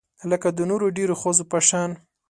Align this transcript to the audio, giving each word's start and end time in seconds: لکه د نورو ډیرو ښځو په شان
لکه 0.31 0.47
د 0.57 0.59
نورو 0.69 0.87
ډیرو 0.97 1.15
ښځو 1.21 1.43
په 1.51 1.59
شان 1.67 1.91